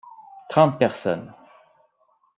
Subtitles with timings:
[0.49, 1.31] Trente personnes.